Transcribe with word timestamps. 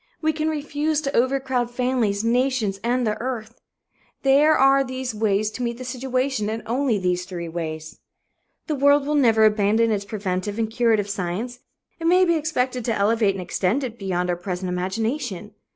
We 0.19 0.33
can 0.33 0.49
refuse 0.49 0.99
to 1.01 1.15
overcrowd 1.15 1.69
families, 1.69 2.23
nations 2.23 2.79
and 2.83 3.05
the 3.05 3.21
earth. 3.21 3.61
There 4.23 4.57
are 4.57 4.83
these 4.83 5.13
ways 5.13 5.51
to 5.51 5.61
meet 5.61 5.77
the 5.77 5.83
situation, 5.85 6.49
and 6.49 6.63
only 6.65 6.97
these 6.97 7.23
three 7.23 7.47
ways. 7.47 7.99
The 8.65 8.73
world 8.73 9.05
will 9.05 9.13
never 9.13 9.45
abandon 9.45 9.91
its 9.91 10.05
preventive 10.05 10.57
and 10.57 10.71
curative 10.71 11.07
science; 11.07 11.59
it 11.99 12.07
may 12.07 12.25
be 12.25 12.33
expected 12.33 12.83
to 12.85 12.95
elevate 12.95 13.35
and 13.35 13.43
extend 13.43 13.83
it 13.83 13.99
beyond 13.99 14.31
our 14.31 14.35
present 14.37 14.69
imagination. 14.71 15.53